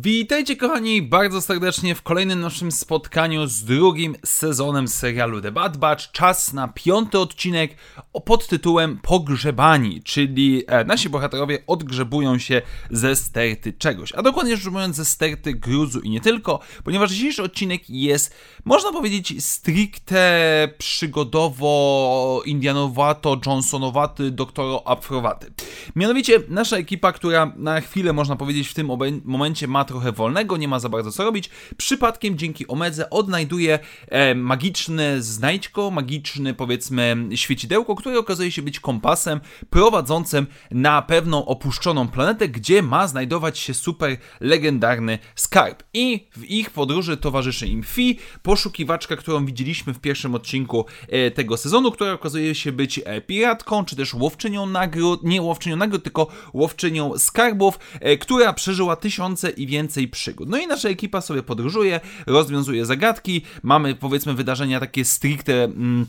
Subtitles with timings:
[0.00, 6.10] Witajcie kochani bardzo serdecznie w kolejnym naszym spotkaniu z drugim sezonem serialu The Bad Batch.
[6.12, 7.76] Czas na piąty odcinek
[8.24, 14.66] pod tytułem Pogrzebani, czyli e, nasi bohaterowie odgrzebują się ze sterty czegoś, a dokładnie rzecz
[14.66, 22.42] ujmując ze sterty gruzu i nie tylko, ponieważ dzisiejszy odcinek jest, można powiedzieć, stricte przygodowo,
[22.46, 25.52] indianowato, Johnsonowaty, doktoro afrowaty.
[25.96, 28.90] Mianowicie nasza ekipa, która na chwilę, można powiedzieć, w tym
[29.24, 33.78] momencie ma trochę wolnego, nie ma za bardzo co robić, przypadkiem dzięki Omedze odnajduje
[34.08, 39.40] e, magiczne znajdźko, magiczny powiedzmy świecidełko, które okazuje się być kompasem
[39.70, 45.82] prowadzącym na pewną opuszczoną planetę, gdzie ma znajdować się super legendarny skarb.
[45.94, 51.56] I w ich podróży towarzyszy im Fi, poszukiwaczka, którą widzieliśmy w pierwszym odcinku e, tego
[51.56, 56.26] sezonu, która okazuje się być e, piratką, czy też łowczynią nagród, nie łowczynią nagród, tylko
[56.52, 60.48] łowczynią skarbów, e, która przeżyła tysiące i więcej przygód.
[60.48, 65.64] No i nasza ekipa sobie podróżuje, rozwiązuje zagadki, mamy powiedzmy wydarzenia takie stricte.
[65.64, 66.06] Mm,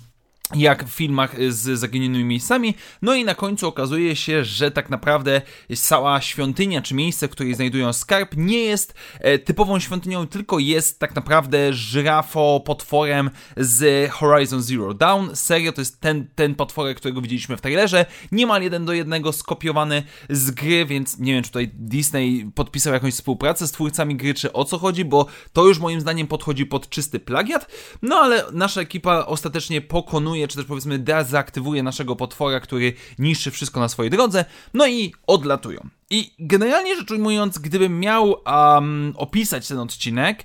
[0.56, 2.76] jak w filmach z zaginionymi miejscami.
[3.02, 5.42] No i na końcu okazuje się, że tak naprawdę
[5.76, 11.00] cała świątynia, czy miejsce, w której znajdują skarb, nie jest e, typową świątynią, tylko jest
[11.00, 15.36] tak naprawdę żyrafo-potworem z Horizon Zero Dawn.
[15.36, 18.06] Serio, to jest ten, ten potworek, którego widzieliśmy w trailerze.
[18.32, 23.14] Niemal jeden do jednego skopiowany z gry, więc nie wiem, czy tutaj Disney podpisał jakąś
[23.14, 26.90] współpracę z twórcami gry, czy o co chodzi, bo to już moim zdaniem podchodzi pod
[26.90, 27.68] czysty plagiat.
[28.02, 33.80] No ale nasza ekipa ostatecznie pokonuje czy też powiedzmy dezaktywuje naszego potwora, który niszczy wszystko
[33.80, 35.90] na swojej drodze, no i odlatują.
[36.10, 40.44] I generalnie rzecz ujmując, gdybym miał um, opisać ten odcinek,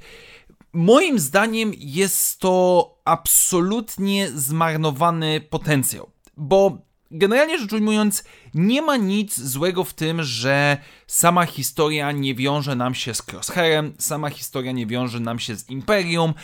[0.73, 6.79] moim zdaniem jest to absolutnie zmarnowany potencjał, bo
[7.13, 8.25] generalnie rzecz ujmując,
[8.55, 13.95] nie ma nic złego w tym, że sama historia nie wiąże nam się z Crosshairem,
[13.99, 16.35] sama historia nie wiąże nam się z Imperium,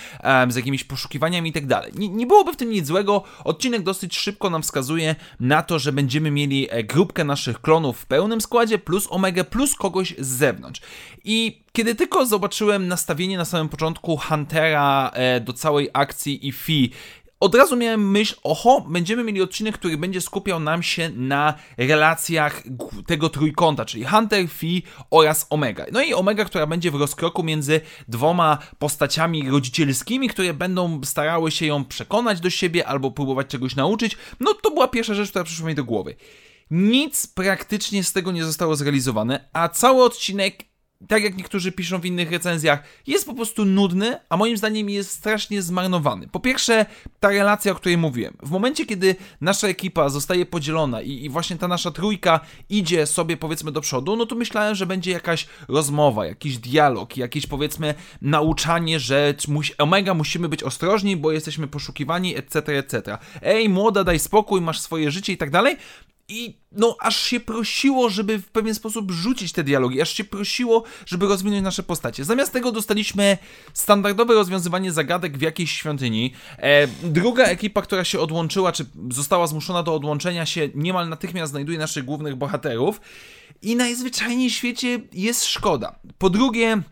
[0.48, 1.68] z jakimiś poszukiwaniami itd.
[1.68, 3.22] Tak nie, nie byłoby w tym nic złego.
[3.44, 8.06] Odcinek dosyć szybko nam wskazuje na to, że będziemy mieli e, grupkę naszych klonów w
[8.06, 10.80] pełnym składzie, plus Omega, plus kogoś z zewnątrz.
[11.24, 16.92] I kiedy tylko zobaczyłem nastawienie na samym początku Huntera e, do całej akcji i Fi
[17.40, 22.62] od razu miałem myśl, oho, będziemy mieli odcinek, który będzie skupiał nam się na relacjach
[23.06, 25.86] tego trójkąta, czyli Hunter, Fi oraz Omega.
[25.92, 31.66] No i Omega, która będzie w rozkroku między dwoma postaciami rodzicielskimi, które będą starały się
[31.66, 34.16] ją przekonać do siebie albo próbować czegoś nauczyć.
[34.40, 36.14] No to była pierwsza rzecz, która przyszła mi do głowy.
[36.70, 40.67] Nic praktycznie z tego nie zostało zrealizowane, a cały odcinek
[41.06, 45.10] tak jak niektórzy piszą w innych recenzjach, jest po prostu nudny, a moim zdaniem jest
[45.10, 46.28] strasznie zmarnowany.
[46.28, 46.86] Po pierwsze,
[47.20, 48.36] ta relacja, o której mówiłem.
[48.42, 53.36] W momencie, kiedy nasza ekipa zostaje podzielona i, i, właśnie ta nasza trójka idzie sobie
[53.36, 59.00] powiedzmy do przodu, no to myślałem, że będzie jakaś rozmowa, jakiś dialog, jakieś powiedzmy nauczanie,
[59.00, 59.34] że
[59.78, 63.18] Omega musimy być ostrożni, bo jesteśmy poszukiwani, etc., etc.
[63.42, 65.76] Ej, młoda, daj spokój, masz swoje życie i tak dalej.
[66.28, 70.84] I no, aż się prosiło, żeby w pewien sposób rzucić te dialogi, aż się prosiło,
[71.06, 72.24] żeby rozwinąć nasze postacie.
[72.24, 73.38] Zamiast tego dostaliśmy
[73.74, 76.32] standardowe rozwiązywanie zagadek w jakiejś świątyni.
[76.58, 81.78] E, druga ekipa, która się odłączyła, czy została zmuszona do odłączenia się, niemal natychmiast znajduje
[81.78, 83.00] naszych głównych bohaterów.
[83.62, 85.98] I najzwyczajniej w świecie jest szkoda.
[86.18, 86.82] Po drugie,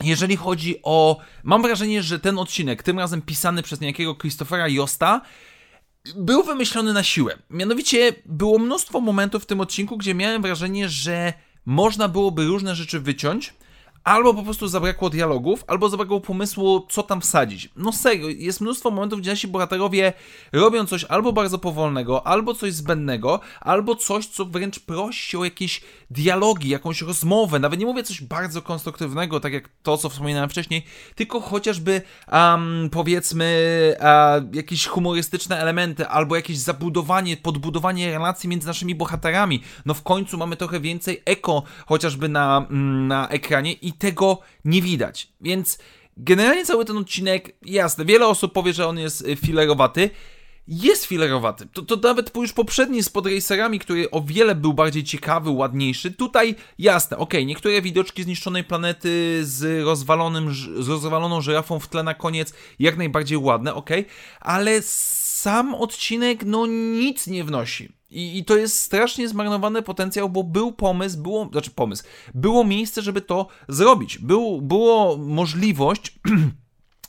[0.00, 1.18] jeżeli chodzi o.
[1.42, 5.20] Mam wrażenie, że ten odcinek, tym razem pisany przez niejakiego Christophera Josta,
[6.16, 7.38] był wymyślony na siłę.
[7.50, 11.32] Mianowicie było mnóstwo momentów w tym odcinku, gdzie miałem wrażenie, że
[11.66, 13.54] można byłoby różne rzeczy wyciąć,
[14.04, 17.68] albo po prostu zabrakło dialogów, albo zabrakło pomysłu, co tam wsadzić.
[17.76, 20.12] No serio, jest mnóstwo momentów, gdzie nasi bohaterowie
[20.52, 25.80] robią coś albo bardzo powolnego, albo coś zbędnego, albo coś, co wręcz prosi o jakieś
[26.10, 27.58] dialogi, jakąś rozmowę.
[27.58, 32.02] Nawet nie mówię coś bardzo konstruktywnego, tak jak to, co wspominałem wcześniej, tylko chociażby
[32.32, 33.52] um, powiedzmy
[34.52, 39.62] jakieś humorystyczne elementy, albo jakieś zabudowanie, podbudowanie relacji między naszymi bohaterami.
[39.86, 44.82] No w końcu mamy trochę więcej eko chociażby na, mm, na ekranie i tego nie
[44.82, 45.28] widać.
[45.40, 45.78] Więc
[46.16, 50.10] generalnie cały ten odcinek, jasne, wiele osób powie, że on jest y, filerowaty.
[50.68, 51.66] Jest filerowaty.
[51.66, 56.10] To, to nawet już poprzedni z podracerami, który o wiele był bardziej ciekawy, ładniejszy.
[56.10, 62.14] Tutaj jasne, ok, niektóre widoczki zniszczonej planety z rozwalonym, z rozwaloną żyrafą w tle na
[62.14, 63.90] koniec, jak najbardziej ładne, ok,
[64.40, 67.92] ale sam odcinek no nic nie wnosi.
[68.12, 72.04] I, I, to jest strasznie zmarnowany potencjał, bo był pomysł, było, znaczy pomysł,
[72.34, 74.18] było miejsce, żeby to zrobić.
[74.18, 76.18] Był, było możliwość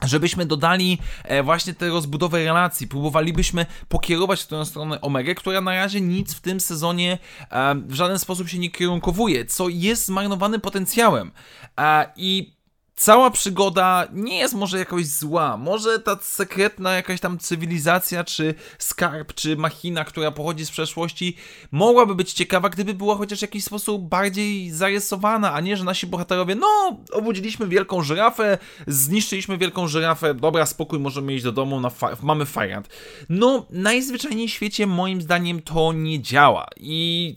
[0.06, 5.72] żebyśmy dodali e, właśnie tę rozbudowę relacji, próbowalibyśmy pokierować w tę stronę Omegę, która na
[5.72, 7.18] razie nic w tym sezonie
[7.52, 11.32] e, w żaden sposób się nie kierunkowuje, co jest zmarnowanym potencjałem.
[11.80, 12.54] E, I
[12.96, 15.58] cała przygoda nie jest może jakoś zła.
[15.58, 21.36] Może ta sekretna jakaś tam cywilizacja, czy skarb, czy machina, która pochodzi z przeszłości,
[21.72, 26.08] mogłaby być ciekawa, gdyby była chociaż w jakiś sposób bardziej zarysowana, a nie, że nasi
[26.08, 28.58] bohaterowie, no, obudziliśmy wielką żyrafę,
[28.88, 32.90] zniszczyliśmy wielką żyrafę, dobra, spokój, możemy iść do domu, na fa mamy fajrant.
[33.30, 36.68] No, najzwyczajniej w świecie, moim zdaniem, to nie działa.
[36.78, 37.36] I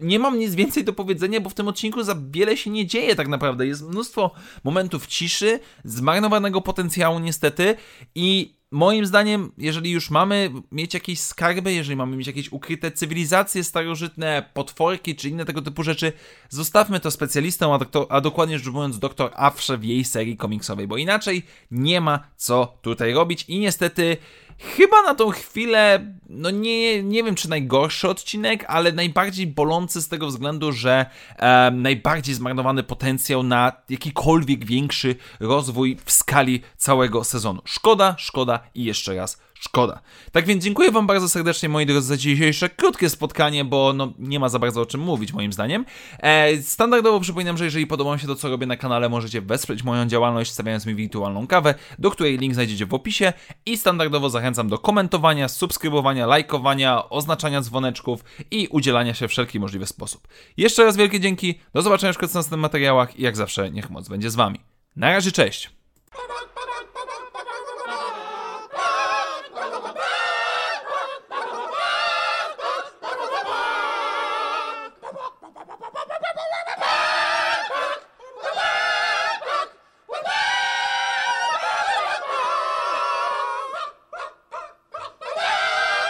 [0.00, 3.16] nie mam nic więcej do powiedzenia, bo w tym odcinku za wiele się nie dzieje
[3.16, 3.66] tak naprawdę.
[3.66, 4.30] Jest mnóstwo
[4.64, 7.76] momentów ciszy, zmarnowanego potencjału niestety
[8.14, 13.64] i moim zdaniem, jeżeli już mamy mieć jakieś skarby, jeżeli mamy mieć jakieś ukryte cywilizacje
[13.64, 16.12] starożytne, potworki czy inne tego typu rzeczy,
[16.48, 20.88] zostawmy to specjalistą, a, doktor, a dokładnie rzecz mówiąc doktor Afrze w jej serii komiksowej,
[20.88, 24.16] bo inaczej nie ma co tutaj robić i niestety
[24.58, 30.08] chyba na tą chwilę, no nie, nie wiem czy najgorszy odcinek, ale najbardziej bolący z
[30.08, 31.06] tego względu, że
[31.36, 37.62] e, najbardziej zmarnowany potencjał na jakikolwiek większy rozwój w skali całego sezonu.
[37.64, 40.00] Szkoda, szkoda i jeszcze raz Szkoda.
[40.32, 44.40] Tak więc dziękuję Wam bardzo serdecznie, moi drodzy, za dzisiejsze krótkie spotkanie, bo no, nie
[44.40, 45.84] ma za bardzo o czym mówić, moim zdaniem.
[46.18, 49.82] E, standardowo przypominam, że jeżeli podoba Wam się to, co robię na kanale, możecie wesprzeć
[49.82, 53.32] moją działalność, stawiając mi wirtualną kawę, do której link znajdziecie w opisie.
[53.66, 59.86] I standardowo zachęcam do komentowania, subskrybowania, lajkowania, oznaczania dzwoneczków i udzielania się w wszelki możliwy
[59.86, 60.28] sposób.
[60.56, 64.30] Jeszcze raz wielkie dzięki, do zobaczenia w następnych materiałach i jak zawsze niech moc będzie
[64.30, 64.60] z Wami.
[64.96, 65.83] Na razie, cześć!